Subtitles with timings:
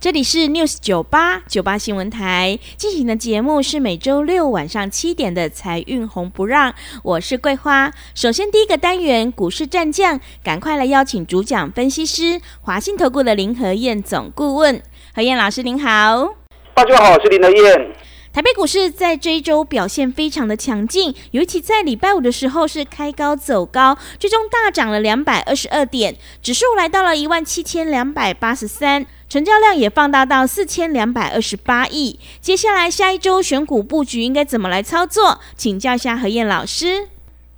[0.00, 7.92] 这里是 News 九八九八新闻台进行的节目是每周六晚上七点的财运红不让，我是桂花。
[8.14, 14.80] 首先第一个单元股市战将，赶快来邀请主讲分析师华信投顾的林和燕总顾问，
[15.12, 16.36] 何燕老师您好。
[16.74, 17.92] 大家好，我是林和燕。
[18.32, 32.18] 台北股市在这一周表现非常的强劲，尤其在礼拜五的时候是开高走高，最终大涨了两百二十二点，指数来到了一万七千两百八十三，成交量也放大到四千两百二十八亿。
[32.40, 35.38] 接下来下一周选股布局应该怎么来操作？
[35.54, 37.08] 请教一下何燕老师。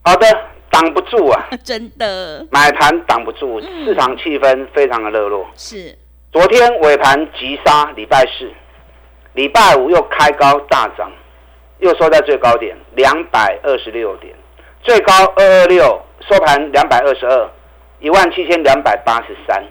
[0.03, 0.27] 好的，
[0.69, 5.47] 挡不住啊， 真的，买盘挡不住，市场气氛非常的热络。
[5.55, 5.97] 是，
[6.33, 8.51] 昨天尾盘急杀，礼拜四。
[9.35, 11.09] 礼拜五又开高大涨，
[11.79, 14.35] 又收在最高点两百二十六点，
[14.83, 17.49] 最高二二六，收盘两百二十二，
[18.01, 19.63] 一万七千两百八十三。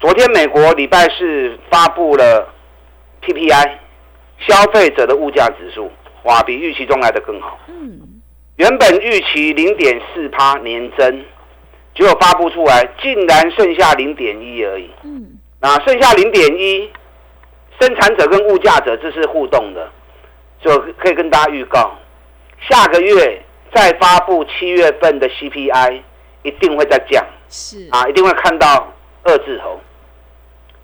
[0.00, 2.52] 昨天美国礼拜四发布了
[3.22, 3.70] PPI，
[4.38, 5.90] 消费者的物价指数，
[6.24, 7.58] 哇，比预期中来的更好。
[7.68, 8.00] 嗯，
[8.56, 11.24] 原本预期零点四趴年增，
[11.94, 14.90] 结果发布出来竟然剩下零点一而已。
[15.04, 16.90] 嗯，那剩下零点一。
[17.80, 19.90] 生产者跟物价者这是互动的，
[20.60, 21.92] 就可以跟大家预告，
[22.60, 23.42] 下个月
[23.74, 26.00] 再发布七月份的 CPI，
[26.44, 28.92] 一定会再降，是啊，一定会看到
[29.24, 29.80] 二字头，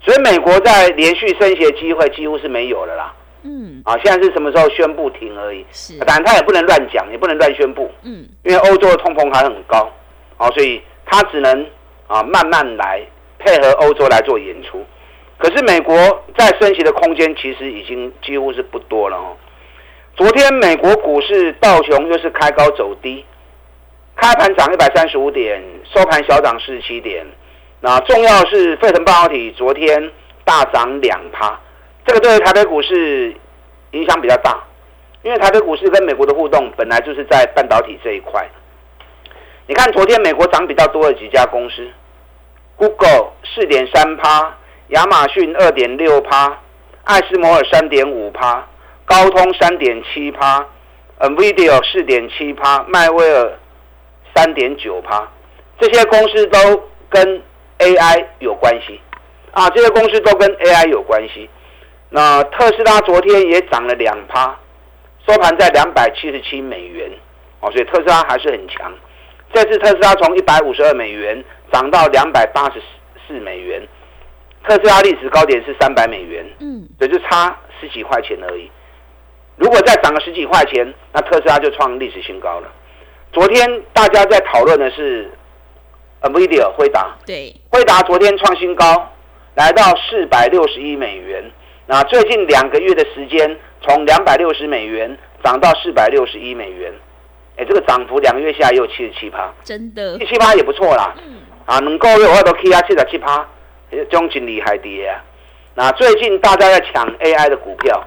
[0.00, 3.14] 所以美国在连续升息的机会几乎是没有了啦。
[3.42, 5.64] 嗯，啊，现在是什么时候宣布停而已？
[5.72, 7.90] 是，当然他也不能乱讲，也不能乱宣布。
[8.02, 9.90] 嗯，因为欧洲的通膨还很高，
[10.36, 11.66] 啊，所以他只能
[12.06, 13.02] 啊慢慢来，
[13.38, 14.84] 配合欧洲来做演出。
[15.38, 15.96] 可是美国
[16.36, 19.36] 在升息的空间其实已经几乎是不多了哦。
[20.16, 23.24] 昨天美国股市道琼又是开高走低，
[24.16, 27.26] 开盘涨一百三十五点，收盘小涨四十七点。
[27.80, 30.10] 那重要是费城半导体昨天
[30.44, 31.58] 大涨两趴，
[32.06, 33.34] 这个对台北股市
[33.92, 34.62] 影响比较大，
[35.22, 38.46] 因为台北股市跟美国的互动本来就是在半导体这一块。
[39.66, 41.88] 你看昨天美国涨比较多的几家公司
[42.76, 44.56] ，Google 四点三趴。
[44.90, 46.58] 亚马逊二点六趴，
[47.04, 48.66] 艾斯摩尔三点五趴，
[49.04, 50.66] 高通三点七趴
[51.20, 53.52] ，NVIDIA 四点七趴，迈威尔
[54.34, 55.28] 三点九趴，
[55.78, 56.58] 这些公司都
[57.08, 57.40] 跟
[57.80, 59.00] AI 有关系
[59.52, 61.48] 啊，这些公司都跟 AI 有关系。
[62.08, 64.58] 那特斯拉昨天也涨了两趴，
[65.26, 67.10] 收盘在两百七十七美元
[67.60, 68.92] 哦，所以特斯拉还是很强。
[69.52, 72.80] 这次特斯拉从一百五十二美元涨到两百八十
[73.26, 73.82] 四美元。
[74.62, 78.70] 特斯拉历史高点是三百美元，嗯，也就差十几块钱而已。
[79.56, 82.70] 如果再涨个十几块钱，那特斯拉就创历史新高了。
[83.32, 85.30] 昨天大家在讨论的是
[86.22, 89.08] Nvidia 辉达，对，辉达昨天创新高，
[89.54, 91.50] 来到四百六十一美元。
[91.86, 96.92] 那最近两个月的时间，从两百六十美元涨到四百六十一美元，
[97.56, 101.14] 哎，这个涨幅两个月下来又七十七趴，真的，七十七趴也不错啦。
[101.26, 103.46] 嗯，啊，能够月我都 K 啊七十七趴。
[104.08, 105.20] 中景厉害的啊！
[105.74, 108.00] 那最近大家在抢 AI 的股票，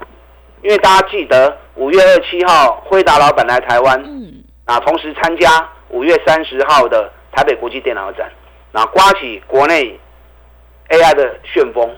[0.62, 8.32] 因为大家记得五月二七号辉达老板来台湾，嗯，啊，同时参加五月三十号的台北国际电脑展，
[8.72, 10.00] 那刮起国内
[10.90, 11.90] AI 的旋风，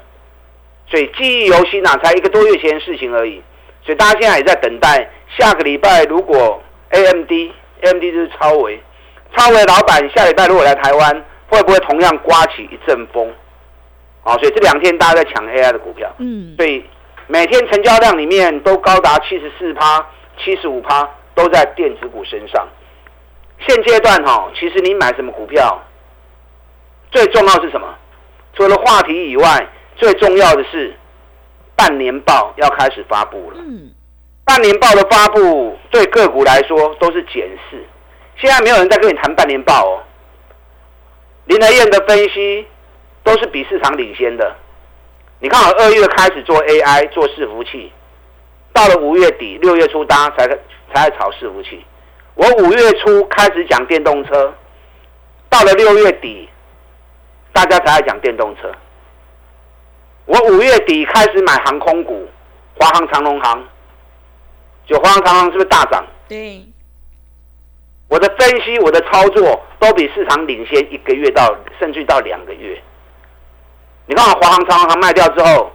[0.88, 3.42] 所以记忆犹新呐，才一个多月前的事情而已，
[3.84, 8.82] 所以大家现在也在等待下个礼拜，如果 AMD，AMD 就是超维，
[9.36, 13.30] 超维老板下礼拜如果来台湾，会不会同样刮起一阵风？
[14.24, 16.84] 啊，所以这两天大家在抢 AI 的股票，嗯，所以
[17.28, 20.08] 每天成交量里面都高达七十四趴、
[20.38, 22.68] 七十五趴都在电子股身上。
[23.60, 25.82] 现阶段哈，其实你买什么股票，
[27.12, 27.88] 最重要是什么？
[28.54, 30.96] 除了话题以外，最重要的是
[31.76, 33.58] 半年报要开始发布了。
[33.60, 33.92] 嗯，
[34.44, 37.84] 半年报的发布对个股来说都是检视。
[38.38, 40.04] 现在没有人在跟你谈半年报哦。
[41.46, 42.68] 林德燕的分析。
[43.26, 44.56] 都是比市场领先的。
[45.40, 47.92] 你看，我二月开始做 AI 做伺服器，
[48.72, 50.48] 到了五月底六月初，大家才
[50.94, 51.84] 才在炒伺服器。
[52.36, 54.54] 我五月初开始讲电动车，
[55.50, 56.50] 到了六月底，
[57.54, 58.72] 大家才爱讲电动车。
[60.26, 62.28] 我五月底开始买航空股，
[62.78, 63.64] 华航、长龙航，
[64.86, 66.06] 就华航、长航是不是大涨？
[66.28, 66.62] 对。
[68.10, 72.80] 我的分析，我的操作都比市场领先一个月到甚至到两个月。
[74.08, 75.72] 你看，华航、长航卖掉之后，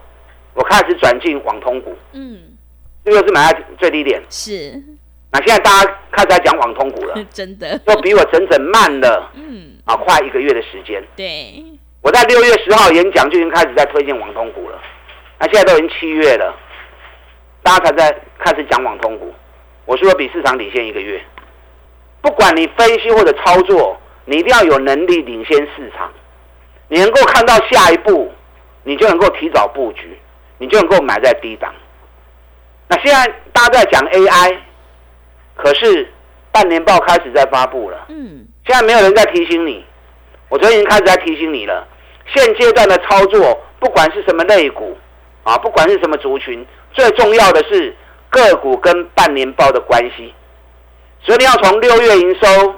[0.53, 1.97] 我开始转进网通股。
[2.13, 2.39] 嗯。
[3.03, 4.23] 这个是买在最低点。
[4.29, 4.81] 是。
[5.33, 11.03] 那现在大家开始在讲网通股了， 真的，都比我整整慢了，嗯，啊，快一个月的时间。
[11.17, 11.65] 对。
[12.03, 14.81] 我在六月十号演讲就已经开始在推荐网通股了，
[15.39, 16.55] 那现在都已经七月了，
[17.63, 19.33] 大家才在开始讲网通股。
[19.85, 21.21] 我说比市场领先一个月。
[22.23, 26.11] 不管你分析或者操作，你一定要有能力领先市场。
[26.89, 28.33] 你能够看到下一步，
[28.83, 30.19] 你就能够提早布局，
[30.59, 31.73] 你就能够买在低档。
[32.89, 34.57] 那现在大家在讲 AI，
[35.63, 36.13] 可是
[36.51, 38.07] 半年报开始在发布了。
[38.09, 38.47] 嗯。
[38.67, 39.85] 现在没有人在提醒你，
[40.49, 41.87] 我昨天已经开始在提醒你了。
[42.27, 44.97] 现阶段的操作，不管是什么类股，
[45.43, 47.97] 啊，不管是什么族群，最重要的是
[48.29, 50.33] 个股跟半年报的关系。
[51.23, 52.75] 所以你要从六月营收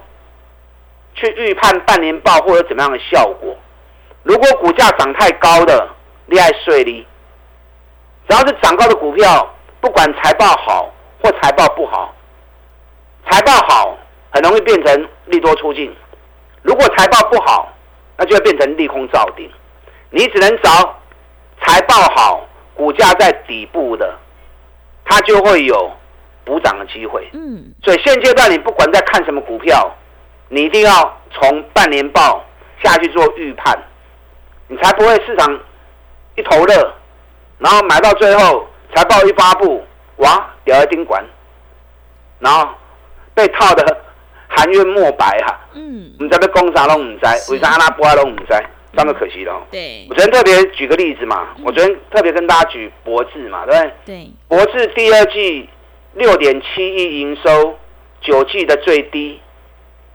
[1.15, 3.55] 去预判半年报或者怎么样的效果。
[4.23, 5.89] 如果股价涨太高的，
[6.27, 7.05] 厉害税率，
[8.29, 10.91] 只要是涨高的股票，不管财报好
[11.23, 12.15] 或财报不好，
[13.31, 13.97] 财报好
[14.31, 15.91] 很容易变成利多出尽；
[16.63, 17.73] 如果财报不好，
[18.17, 19.51] 那就会变成利空造顶。
[20.11, 20.71] 你只能找
[21.61, 24.19] 财报好、股价在底部的，
[25.05, 25.91] 它就会有。
[26.45, 29.89] 补涨的机会，嗯，所以现阶段你不管在看什么股票，
[30.49, 32.45] 你一定要从半年报
[32.83, 33.79] 下去做预判，
[34.67, 35.61] 你才不会市场
[36.35, 36.95] 一头热，
[37.59, 39.85] 然后买到最后财报一发布，
[40.17, 41.25] 哇，掉一丁管，
[42.41, 42.69] 然后
[43.35, 44.01] 被套的
[44.49, 48.45] 含冤莫白哈，嗯，唔知被攻啥都唔知，为啥阿拉伯都唔知，
[48.97, 49.61] 这么可惜了。
[49.71, 53.93] 对，我昨天特别举个例子嘛，我昨天特别跟大家举博智嘛，对不对？
[54.07, 55.69] 对，博智第二季。
[56.15, 57.79] 六点七亿营收，
[58.21, 59.41] 九季的最低，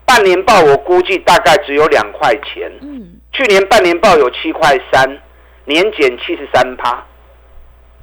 [0.06, 2.72] 半年报我估计大概只有两块钱。
[2.82, 5.20] 嗯，去年半年报有七块三，
[5.66, 7.04] 年减七十三趴。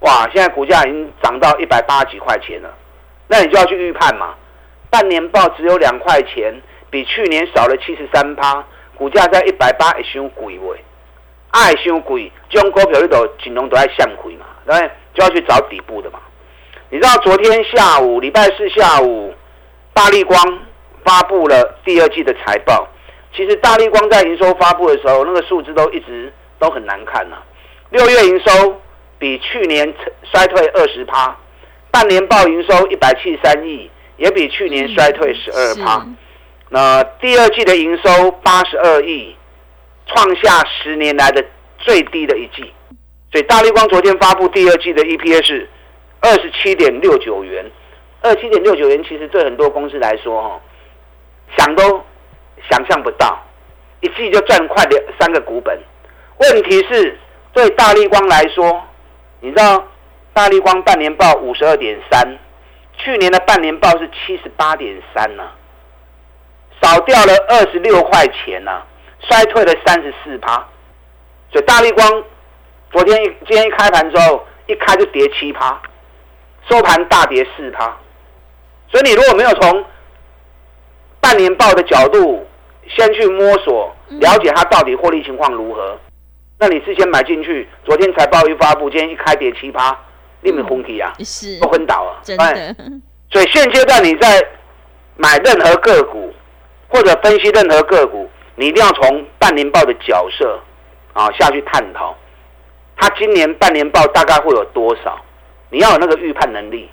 [0.01, 2.75] 哇，现在股价已经涨到一百八十几块钱了，
[3.29, 4.35] 那你就要去预判嘛。
[4.95, 6.55] 半年报只有两块钱，
[6.89, 8.65] 比去年少了七十三趴，
[8.97, 10.79] 股价在一百八，也伤贵喂，
[11.51, 14.91] 爱伤贵，这种股票里头金融都爱向亏嘛，对不对？
[15.13, 16.21] 就要去找底部的嘛。
[16.91, 19.35] 你知道昨天下午，礼拜四下午，
[19.93, 20.39] 大力光
[21.05, 22.87] 发布了第二季的财报。
[23.35, 27.39] 其实大力光在营收发布的时候，那个数字都一直都很难看呐。
[27.91, 28.81] 六月营收
[29.19, 29.93] 比去年
[30.23, 31.37] 衰退二十趴，
[31.91, 36.07] 半年报营收一百七十三亿，也比去年衰退十二趴。
[36.69, 39.37] 那第二季的营收八十二亿，
[40.07, 41.45] 创下十年来的
[41.79, 42.73] 最低的一季。
[43.33, 45.67] 所以大力光昨天发布第二季的 EPS。
[46.21, 47.63] 二十七点六九元，
[48.23, 50.59] 二十七点六九元，其实对很多公司来说，哈，
[51.59, 52.03] 想都
[52.71, 53.39] 想象不到，
[54.01, 55.79] 一季就赚快两三个股本。
[56.39, 57.19] 问题是，
[57.53, 58.83] 对大力光来说，
[59.41, 59.87] 你知道，
[60.33, 62.27] 大力光半年报五十二点三，
[62.99, 65.43] 去年的半年报是七十八点三呢，
[66.83, 68.83] 少掉了二十六块钱呢，
[69.21, 70.67] 衰退了三十四趴。
[71.53, 72.25] 所以大力光
[72.91, 75.81] 昨天一今天一开盘之后，一开就跌七趴。
[76.67, 77.95] 收盘大跌四趴，
[78.91, 79.85] 所以你如果没有从
[81.21, 82.49] 半年报的角度
[82.89, 86.01] 先去摸索了解它到底获利情况如何，
[86.59, 89.95] 那你事先买进去，昨天财报一发布，今天一开跌七趴，
[90.45, 91.13] 你没昏体啊？
[91.21, 92.21] 是都昏倒啊？
[92.23, 92.77] 真的。
[93.33, 94.41] 所以现阶段你在
[95.17, 96.33] 买任何个股
[96.89, 100.61] 或者分析任何个股，你一定要从半年报的角色
[101.15, 102.15] 啊下去探讨，
[102.97, 105.19] 它今年半年报大概会有多少？
[105.71, 106.89] 你要有那个预判能力。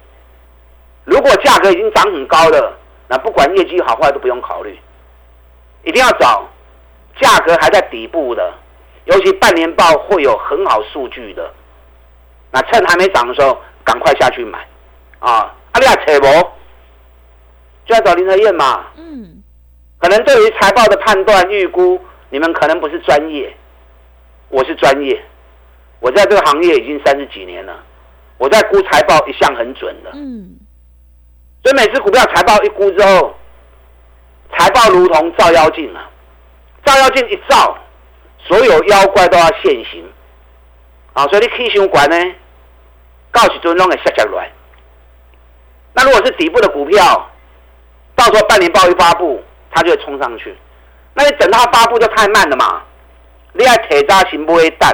[1.03, 2.77] 如果价格已经涨很高了，
[3.07, 4.79] 那不管业绩好坏都不用考虑，
[5.83, 6.47] 一定要找
[7.19, 8.53] 价格还在底部的，
[9.05, 11.53] 尤其半年报会有很好数据的，
[12.51, 14.59] 那趁还没涨的时候赶快下去买
[15.19, 15.53] 啊！
[15.71, 16.29] 阿利亚扯博
[17.85, 18.85] 就要找林和燕嘛。
[18.97, 19.41] 嗯。
[19.99, 23.55] 可能对于财报的判断预估，你们可能不是专业，
[24.49, 25.23] 我是专业，
[25.99, 27.83] 我在这个行业已经三十几年了。
[28.37, 30.57] 我在估财报一向很准的，嗯，
[31.63, 33.35] 所以每次股票财报一估之后，
[34.57, 36.09] 财报如同照妖镜啊，
[36.83, 37.77] 照妖镜一照，
[38.39, 40.03] 所有妖怪都要现形，
[41.13, 42.15] 啊，所以你气象管呢，
[43.31, 44.51] 告诉尊龙给下下来。
[45.93, 47.29] 那如果是底部的股票，
[48.15, 50.55] 到时候半年报一发布，它就会冲上去。
[51.13, 52.81] 那你等它发布就太慢了嘛。
[53.53, 54.89] 你爱铁渣型不会蛋，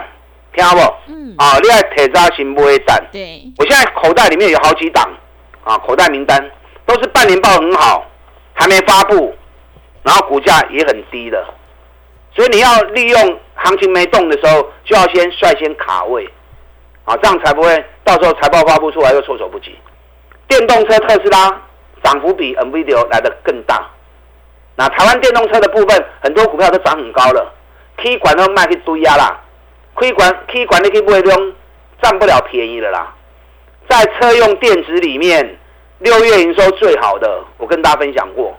[0.54, 0.82] 听好不？
[1.12, 1.36] 嗯。
[1.38, 3.00] 啊，你爱铁渣型不会蛋。
[3.12, 3.44] 对。
[3.58, 5.08] 我现在口袋里面有好几档
[5.64, 6.52] 啊，口袋名单
[6.88, 8.04] 都是半年报很好，
[8.54, 9.36] 还没发布，
[10.02, 11.46] 然后股价也很低的，
[12.38, 16.24] 所以你要利用行情没动的时候，就要先率先卡位，
[17.03, 19.75] 啊，这样才不会到时候财报发布出来又措手不及。
[20.48, 21.60] 电动车特斯拉
[22.03, 23.89] 涨幅比 NVIDIA 来的更大，
[24.75, 27.51] 那台湾电动车的部分，很多股票都涨很高了。
[27.98, 29.36] K 管都卖去堆压啦
[29.96, 31.56] ，K 管 K 管你去买中
[32.03, 33.15] 占不了便宜的啦。
[33.89, 35.58] 在车用电子里面，
[35.98, 38.56] 六月营收最好的，我跟大家分享过，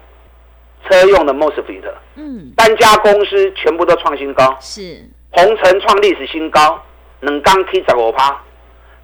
[0.89, 1.83] 车用的 Mosfet，
[2.17, 5.05] 嗯，单家公司全部都创新高，是。
[5.31, 6.83] 红尘创历史新高，
[7.21, 8.41] 能刚 K 十五趴，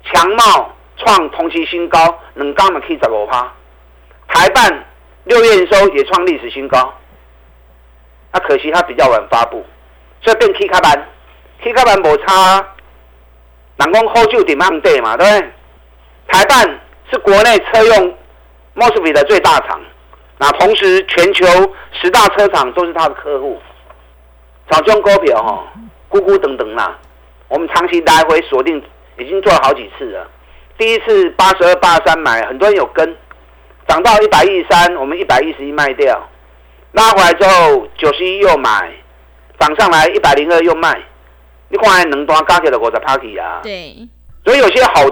[0.04, 3.52] 强茂创同期新高，能刚嘛 K 十五趴，
[4.28, 4.84] 台办
[5.24, 6.92] 六月营收也创历史新高，
[8.32, 9.64] 那可惜它比较晚发布。
[10.22, 11.08] 所以变 K 卡板
[11.62, 12.56] ，K 卡板无差，
[13.76, 15.50] 人讲好酒点慢地嘛，对不对？
[16.26, 16.80] 台办
[17.12, 18.16] 是国内车用
[18.74, 19.78] Mosfet 的最大厂，
[20.38, 21.46] 那同时全球
[21.92, 23.60] 十大车厂都是他的客户。
[24.70, 25.64] 早中股票哈，
[26.10, 26.98] 咕咕等等啦，
[27.48, 28.82] 我们长期来回锁定，
[29.18, 30.28] 已经做了好几次了。
[30.78, 33.16] 第一次八十二、八十三买，很多人有跟，
[33.86, 36.20] 涨到一百一十三，我们一百一十一卖掉，
[36.92, 38.92] 拉回来之后九十一又买。
[39.56, 41.00] 涨上来一百零二又卖，
[41.68, 43.60] 你看能多加起来五十 party 啊？
[43.62, 43.96] 对，
[44.44, 45.02] 所以有些好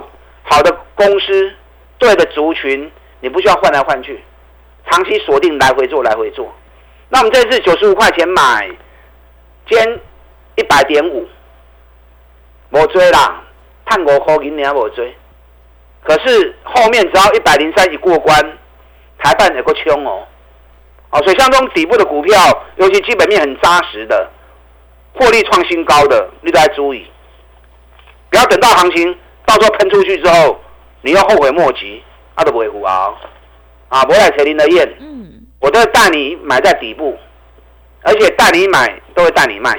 [0.43, 1.52] 好的公司，
[1.97, 4.21] 对的族群，你不需要换来换去，
[4.93, 6.53] 长期锁定来回做来回做。
[7.09, 8.71] 那我们这次九十五块钱买，
[9.67, 10.01] 兼
[10.57, 11.27] 一百点五，
[12.69, 13.43] 我追啦，
[13.87, 15.17] 探五块银你还我追，
[16.05, 18.39] 可是后面只要一百零三一过关，
[19.19, 20.27] 台办有个冲哦。
[21.09, 22.35] 哦，所以像这种底部的股票，
[22.77, 24.31] 尤其基本面很扎实的，
[25.15, 27.07] 获利创新高的，你都要注意，
[28.29, 30.61] 不要等到行情到时候喷出去之后，
[31.01, 32.03] 你要后悔莫及，
[32.35, 33.15] 啊都不会胡啊！
[33.93, 35.31] 啊，博来锤林的燕，嗯，
[35.61, 37.15] 我都会带你买在底部，
[38.03, 39.79] 而且带你买都会带你卖。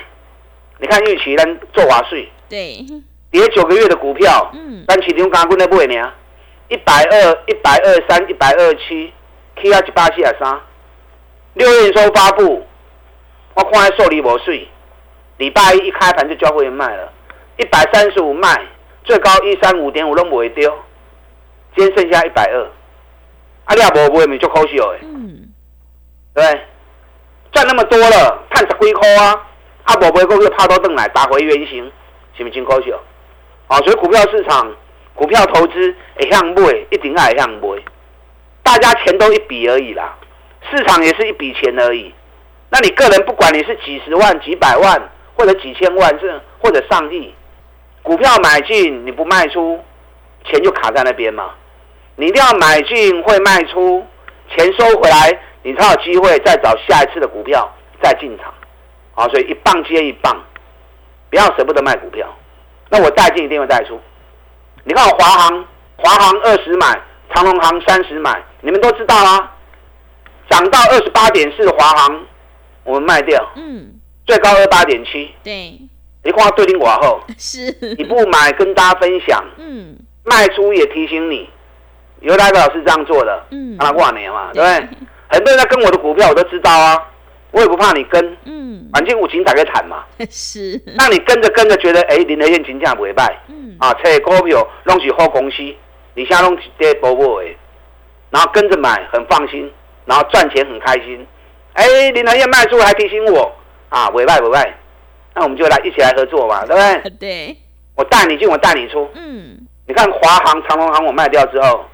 [0.78, 2.86] 你看玉期能做华税，对，
[3.32, 6.14] 跌九个月的股票，嗯，但其中刚刚那不会呢，
[6.68, 9.12] 一百二、一百二三、一百二七
[9.56, 10.62] ，K 二七八七二三。
[11.56, 12.64] 六月收发布，
[13.56, 14.68] 我看还受理无税，
[15.38, 17.12] 礼拜一一开盘就交会员卖了，
[17.58, 18.62] 一百三十五卖，
[19.04, 20.72] 最高一三五点五都不会丢，
[21.76, 22.68] 今天剩下一百二，
[23.66, 25.50] 啊，你也无买咪足可惜的，嗯，
[26.34, 26.44] 对，
[27.52, 29.42] 赚那么多了，赚十几块啊，
[29.84, 31.92] 啊，无买过去拍到凳来打回原形，
[32.38, 33.00] 是不是真可惜哦？
[33.68, 34.70] 啊，所以股票市场，
[35.16, 37.82] 股票投资会向买，一定爱向买，
[38.64, 40.18] 大家钱都一笔而已啦。
[40.70, 42.14] 市场也是一笔钱而已，
[42.70, 45.02] 那你个人不管你是几十万、几百万，
[45.36, 47.34] 或者几千万，这或者上亿，
[48.02, 49.80] 股票买进你不卖出，
[50.46, 51.52] 钱就卡在那边嘛。
[52.16, 54.06] 你一定要买进会卖出，
[54.56, 58.54] 钱收回来，你才有机会再找下一次的股票再进场。
[59.14, 60.36] 好，所以一棒接一棒，
[61.30, 62.28] 不要舍不得卖股票。
[62.90, 64.00] 那我带进一定会带出。
[64.84, 65.66] 你看我华航，
[65.98, 67.02] 华航二十买，
[67.34, 69.52] 长隆航三十买，你们都知道啦。
[70.50, 72.26] 涨到二十八点四，华航
[72.84, 73.94] 我们卖掉，嗯，
[74.28, 75.80] 最高二八点七，对，
[76.24, 81.50] 你看对顶寡后， 是，你不买跟大家分享，嗯，卖出也提醒你，
[82.24, 84.98] 尤大老师这样做的，嗯，让他挂年嘛，对不对？
[85.30, 86.98] 很多人在跟我的股票，我都知道啊，
[87.52, 95.58] 我也不怕你跟，嗯，反正五情打个惨嘛， 是，那你跟着跟着觉得，哎，林德燕金价不会败，嗯，啊，这股票弄起好公司，
[96.16, 97.50] 你现在弄起跌波波的，
[98.30, 99.72] 然后跟着买很放心。
[100.06, 101.26] 然后赚钱很开心，
[101.72, 103.50] 哎，林德燕卖出还提醒我
[103.88, 104.78] 啊，委外委外，
[105.34, 107.10] 那我们就来一起来合作嘛，对不对？
[107.18, 107.58] 对，
[107.96, 109.10] 我带你进，我带你出。
[109.16, 111.86] 嗯，你看华航、长隆航我卖掉之后，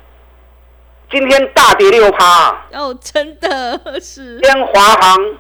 [1.12, 2.50] 今天大跌六趴。
[2.74, 4.39] 哦，真的 是。
[4.39, 5.38] 今天华航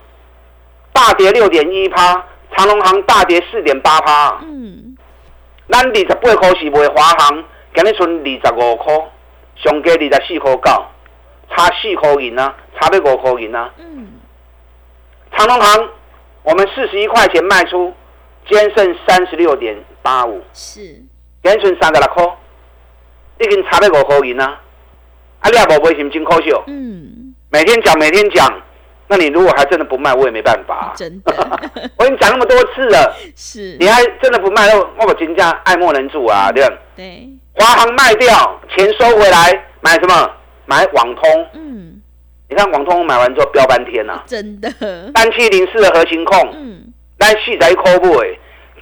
[0.91, 4.39] 大跌六点一趴，长隆航大跌四点八趴。
[4.41, 4.97] 嗯，
[5.69, 7.43] 咱二十八块是卖华航，
[7.75, 8.93] 今日剩二十五块，
[9.57, 10.85] 上加二十四块九。
[11.51, 13.69] 差四块银呢，差不五块银呢。
[13.77, 14.19] 嗯，
[15.35, 15.89] 长隆行，
[16.43, 17.93] 我们四十一块钱卖出，
[18.47, 20.43] 今天剩三十六点八五。
[20.53, 21.07] 是，今
[21.43, 22.23] 天剩三十六块，
[23.39, 24.57] 已经差不五块银呢。
[25.39, 26.49] 啊，你也无买，是不真可惜？
[26.67, 28.51] 嗯，每天讲，每天讲，
[29.07, 30.93] 那你如果还真的不卖，我也没办法。
[30.95, 31.33] 真的，
[31.97, 33.15] 我跟你讲那么多次了。
[33.35, 36.63] 是，你还真的不卖，我我金价爱莫能助啊，对
[36.95, 37.27] 对。
[37.53, 40.31] 华航卖掉，钱收回来，买什么？
[40.65, 41.99] 买网通，嗯，
[42.47, 44.69] 你看网通买完之后飙半天呐，真的。
[45.15, 48.37] 三七零四的核心控，嗯，咱四十一块买，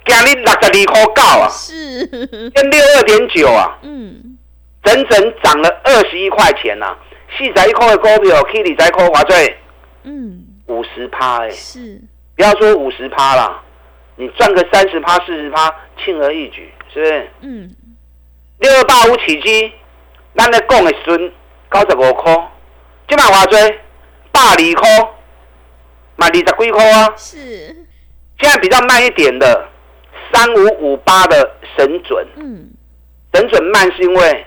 [0.06, 2.06] 今日六十二块九啊，是，
[2.54, 4.27] 跟六二点九啊，嗯，
[4.88, 6.96] 整整涨了二十一块钱呐，
[7.36, 9.56] 四十一块的股票二十一块华最，
[10.04, 12.00] 嗯，五十趴哎，是，
[12.34, 13.62] 不要说五十趴啦，
[14.16, 17.30] 你赚个三十趴、四十趴，轻而易举，是不是？
[17.40, 17.70] 嗯，
[18.60, 19.72] 六二八五起基，
[20.34, 21.32] 咱咧讲的时阵
[21.70, 22.34] 九十五块。
[23.08, 23.58] 今晚话追
[24.32, 24.88] 百二块，
[26.16, 27.12] 买二十几块啊？
[27.16, 27.76] 是。
[28.40, 29.68] 现在比较慢一点的
[30.32, 32.70] 三五五八的神准，嗯，
[33.34, 34.46] 神准慢是因为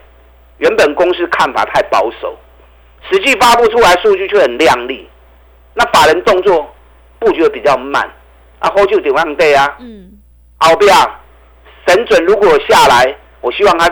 [0.62, 2.38] 原本公司看法太保守，
[3.10, 5.10] 实际发布出来数据却很亮丽，
[5.74, 6.72] 那法人动作
[7.18, 8.08] 布局的比较慢，
[8.60, 9.76] 啊，后就点样对啊？
[9.80, 10.20] 嗯，
[10.60, 10.94] 好不要
[11.88, 13.90] 神准如果下来，我希望他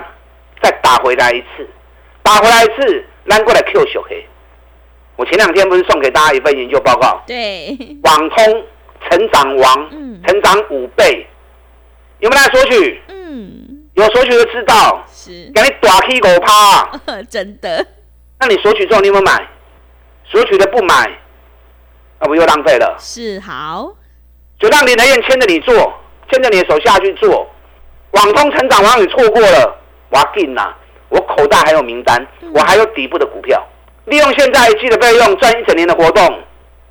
[0.62, 1.68] 再打回来一次，
[2.22, 4.24] 打回来一次，拉过来 Q 小黑。
[5.16, 7.22] 我前两天不是送给大家一份研究报告？
[7.26, 8.64] 对，网通
[9.10, 11.26] 成长王，嗯，成长五倍，
[12.20, 13.02] 有没有来索取？
[13.08, 13.69] 嗯，
[14.04, 17.86] 有索取的知道，是，给你打 K 狗趴， 真的。
[18.40, 19.48] 那你索取之后，你有没有买？
[20.32, 21.10] 索取的不买，
[22.20, 22.96] 那不又浪费了？
[23.00, 23.92] 是好，
[24.60, 25.74] 就让林德燕牵着你做，
[26.32, 27.50] 牵着你的手下去做。
[28.12, 29.78] 网通成长王你错过了，
[30.10, 30.74] 我紧呐，
[31.10, 33.62] 我口袋还有名单，我还有底部的股票。
[34.06, 36.44] 利用现在一季的费用赚一整年的活动，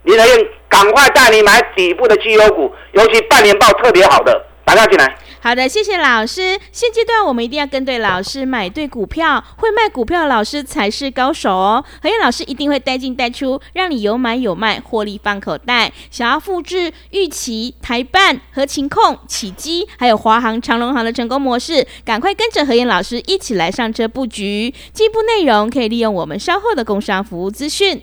[0.02, 5.16] 林德燕赶快带你买底部的绩优股，尤其半年报特别好的，打电进来。
[5.48, 6.60] 好的，谢谢老师。
[6.72, 11.82] 现阶段我们一定要跟对老师，买对股票，会卖股票的老师才是高手哦。
[12.02, 15.90] 何燕老师一定会带进带出，让你有买有卖，获利放口袋。
[16.10, 24.74] 想要复制预期、台办、和情控、起基，还有华航、长隆航的成功模式，赶快跟着何燕老师一起来上车布局。
[24.92, 28.02] 进一步内容可以利用我们稍后的工商服务资讯。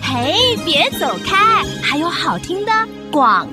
[0.00, 2.72] 嘿，别走开，还有好听的
[3.12, 3.46] 广。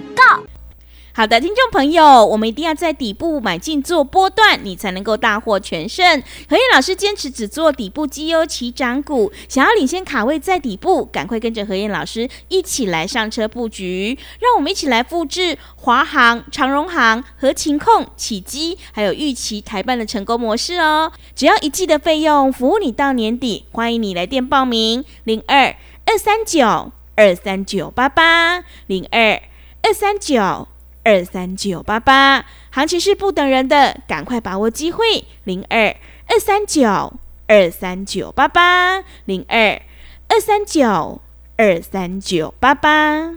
[1.17, 6.21] 好的，听众朋友，我们一定要在底部买进做波段，你才能够大获全胜。
[6.49, 14.19] 何燕老师坚持只做底部绩优起涨股，想要领先卡位在底部，赶快跟着何燕老师一起来上车布局。
[14.41, 21.09] 让我们一起来复制华航、长荣航、和勤控、起基，还有预期台办的成功模式哦。
[21.33, 23.63] 只要一季的费用，服务你到年底。
[23.71, 25.73] 欢迎你来电报名：零二
[26.05, 29.41] 二三九二三九八八零二
[29.81, 30.67] 二三九。
[31.05, 35.23] 二三九八八，行情是不等人的，赶快把握机会。
[35.43, 35.95] 零二
[36.27, 37.13] 二三九
[37.47, 39.79] 二三九八八，零二
[40.27, 41.21] 二三九
[41.57, 43.35] 二三九八八。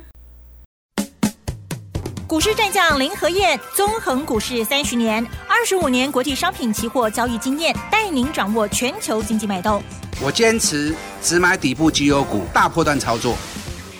[2.26, 9.83] 股市战将林和燕，纵横股市三十年，二十五年国际商品期货交易经验，带您掌握全球经济脉动。
[10.22, 13.37] 我坚持只买底部绩优股，大破段操作。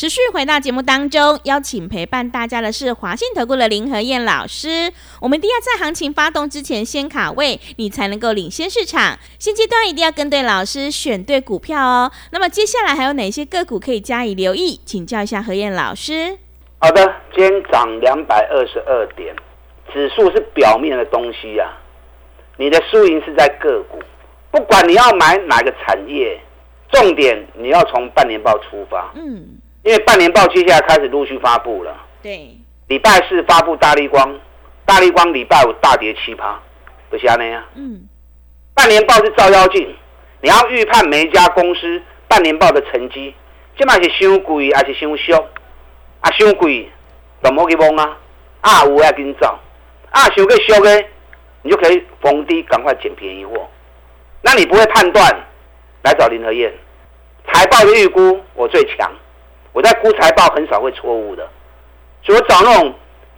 [0.00, 4.90] 持续回到节目当中，邀请陪伴大家的是华信投顾的林和燕老师。
[5.20, 9.18] 我们一定要在行情发动之前先卡位，你才能够领先市场。
[9.38, 12.10] 现阶段一定要跟对老师，选对股票哦。
[12.30, 14.80] 那么接下来还有哪些个股可以加以留意？
[14.86, 16.38] 请教一下何燕老师。
[16.78, 19.36] 好的，今天涨两百二十二点，
[19.92, 21.76] 指数是表面的东西呀，
[22.56, 23.98] 你的输赢是在个股。
[24.50, 26.40] 不管你要买哪个产业，
[26.90, 29.12] 重点你要从半年报出发。
[29.14, 29.58] 嗯。
[29.82, 32.54] 因为半年报接下来开始陆续发布了，对，
[32.88, 34.38] 礼拜四发布大力光，
[34.84, 36.60] 大力光礼拜五大跌七趴，
[37.08, 37.64] 不是那样。
[37.74, 38.06] 嗯，
[38.74, 39.88] 半年报是照妖镜，
[40.42, 43.34] 你要预判每一家公司半年报的成绩，
[43.74, 45.32] 这嘛是伤贵还是伤俗？
[46.20, 46.86] 啊，伤贵
[47.42, 48.18] 怎么去摸啊，
[48.60, 49.58] 啊有要紧走，
[50.10, 51.04] 啊想个俗的，
[51.62, 53.66] 你就可以逢低赶快捡便宜货。
[54.42, 55.26] 那你不会判断，
[56.02, 56.70] 来找林和燕，
[57.46, 59.10] 财报的预估我最强。
[59.72, 61.48] 我在估财报很少会错误的，
[62.22, 62.92] 所以我找那种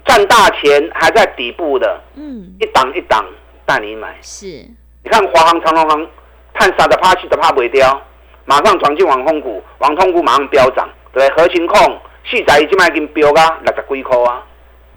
[0.04, 3.24] 赚大钱还在底部的，嗯，一档一档
[3.66, 4.16] 带你买。
[4.22, 6.06] 是，你看华航、长隆航，
[6.54, 8.02] 探杀的怕气的怕不掉，
[8.46, 11.28] 马上闯进网通股，网通股马上飙涨，对？
[11.30, 14.42] 核心控四仔已经卖已经飙啊六十几块啊，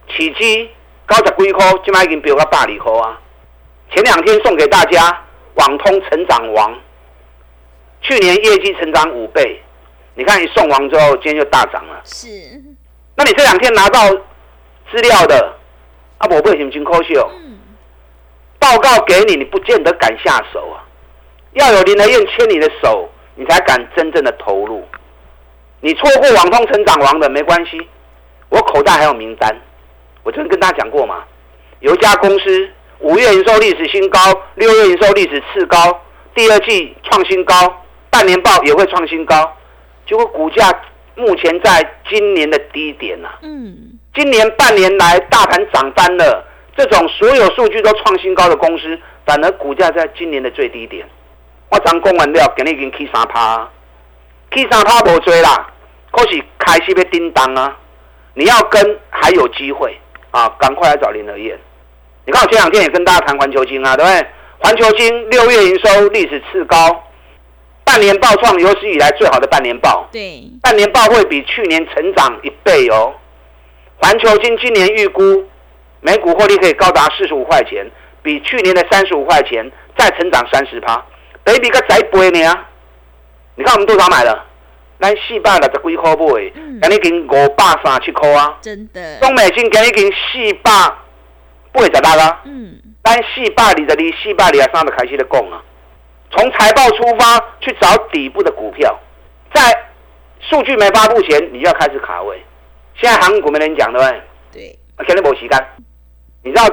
[0.08, 0.70] 起基
[1.08, 3.20] 九十几块，今麦已经飙到百二块啊。
[3.92, 5.22] 前两天送给大家
[5.56, 6.74] 网通成长王，
[8.02, 9.62] 去年业绩成长五倍。
[10.16, 12.02] 你看，一送完之后，今天就大涨了。
[12.06, 12.28] 是，
[13.16, 14.10] 那你这两天拿到
[14.90, 15.56] 资料的，
[16.18, 17.30] 啊，我不会心情可惜哦。
[17.46, 17.60] 嗯。
[18.58, 20.84] 报告给你，你不见得敢下手啊。
[21.52, 24.84] 要有林德燕牵你的手，你才敢真正的投入。
[25.82, 27.78] 你错过网通成长王的没关系，
[28.50, 29.54] 我口袋还有名单。
[30.24, 31.24] 我曾经跟大家讲过嘛，
[31.82, 34.20] 有一家公司五月营收历史新高，
[34.56, 36.02] 六月营收历史次高，
[36.34, 37.54] 第二季创新高，
[38.10, 39.56] 半年报也会创新高，
[40.06, 40.72] 结果股价
[41.16, 43.30] 目前在今年的低点呐。
[43.42, 51.06] 嗯，今年半年来大盘涨翻了，这种所有数据都创新高的公司，反而股价在今年的最低点。
[51.70, 53.70] 我刚讲完了，今日已经起三趴，
[54.54, 55.68] 起三趴无追啦，
[56.12, 57.78] 可是开始要叮当啊！
[58.34, 59.98] 你要跟还有机会
[60.32, 61.58] 啊，赶快来找林德燕。
[62.26, 64.28] 你看我前两天也跟大家谈环球金啊，对不对？
[64.60, 67.04] 环球金六月营收历史次高，
[67.86, 70.10] 半年报创有史以来最好的半年报。
[70.12, 73.14] 对，半年报会比去年成长一倍哦。
[73.98, 75.46] 环球金今年预估
[76.02, 77.90] 每股获利可以高达四十五块钱，
[78.22, 81.02] 比去年的三十五块钱再成长三十趴。
[81.46, 82.54] 比比个再倍呢？
[83.56, 84.46] 你看我们多少买了？
[85.00, 88.58] 咱四百六十几块买，今日经五百三十七块啊！
[88.62, 89.20] 真的。
[89.20, 90.72] 中美金今日经四百
[91.72, 92.42] 八十六啊！
[92.46, 92.82] 嗯。
[93.04, 95.62] 咱四百二十二、四百二十三就开始在讲啊。
[96.36, 98.98] 从财报出发去找底部的股票，
[99.54, 99.62] 在
[100.40, 102.44] 数据没发布前，你就要开始卡位。
[102.96, 104.22] 现在航股没人讲对不对？
[104.54, 104.80] 对。
[105.06, 105.68] 肯定没时间。
[106.44, 106.64] 你知道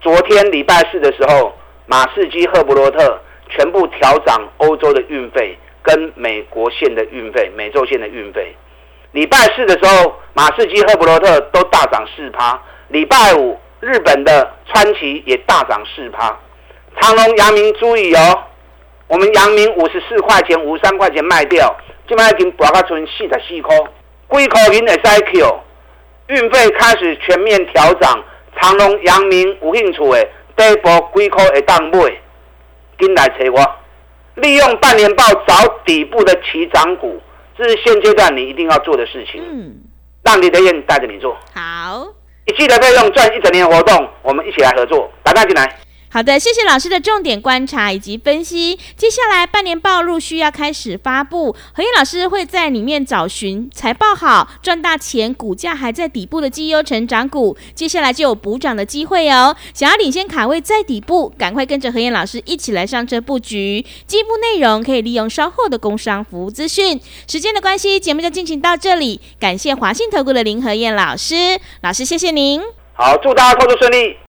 [0.00, 1.52] 昨天礼拜四的时候，
[1.86, 3.20] 马士基、赫伯罗特。
[3.50, 8.56] 全部调涨欧洲的运费跟美国线的运费、美洲线的运费。
[9.12, 12.60] 礼拜四的时候，马士基、赫伯罗特都大涨四趴。
[12.88, 16.36] 礼拜五，日本的川崎也大涨四趴。
[16.98, 18.44] 长隆、阳明注意哦，
[19.08, 21.74] 我们阳明五十四块钱、五十三块钱卖掉，
[22.08, 23.76] 今麦已经博到存四十四块。
[24.26, 25.60] 贵口银的 S Q
[26.28, 28.24] 运费开始全面调涨，
[28.60, 31.98] 长隆、阳明有兴趣的，第一波贵口会当买。
[32.96, 33.58] 跟来催我，
[34.36, 37.20] 利用半年报找底部的起涨股，
[37.58, 39.42] 这是现阶段你一定要做的事情。
[39.44, 39.74] 嗯，
[40.22, 41.36] 让李德燕带着你做。
[41.52, 42.06] 好，
[42.46, 45.76] 一季的费用赚一整年活动，我们一起来合作，打开进来。
[46.14, 48.78] 好的，谢谢老师的重点观察以及分析。
[48.96, 59.56] 接下来半年报陆续要开始发布，何燕老师会在里面找寻财报好、赚大钱、股价还在底部的绩优成长股，接下来就有补涨的机会哦。
[59.74, 63.84] 想要领先卡位在底部，赶快跟着何燕老师一起来上车布局。
[64.06, 67.00] 进一步内容可以利用稍后的工商服务资讯。
[67.26, 69.20] 时间的关系，节目就进行到这里。
[69.40, 72.62] 感谢华信投顾的林何燕老师，老师谢谢您。
[72.92, 74.23] 好，祝大家操作顺利。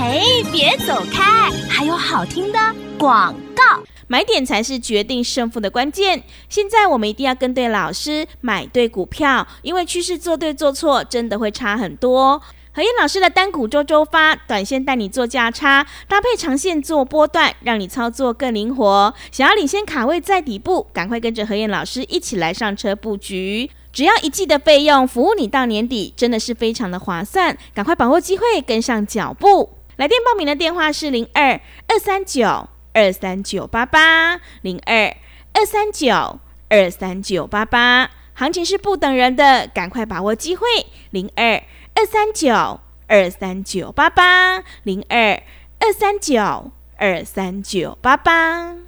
[0.00, 1.50] 嘿，别走开！
[1.68, 2.58] 还有好听的
[2.96, 3.82] 广告。
[4.06, 6.22] 买点才是决定胜负的关键。
[6.48, 12.40] 现在我们一定要跟对老师，买对股票，因为趋势做对做错真的会差很多。
[12.72, 19.12] 何燕老师的单股周周发，短线带你做价差，搭配长线做波段，让你操作更灵活。
[19.32, 23.68] 想要领先卡位在底部，赶快跟着何燕老师一起来上车布局。
[23.92, 27.58] 只要一季的费用，服务你到年底，真的是非常的划算。
[27.74, 29.70] 赶快把握机会，跟上脚步。
[29.98, 35.16] 来电报名的电话是零二二三九二三九八八零二
[35.52, 40.68] 二三九二三九八八，行情是不等人的，赶快把握机会
[41.10, 41.64] 零二
[41.96, 45.42] 二三九二三九八八零二
[45.80, 48.87] 二三九二三九八八。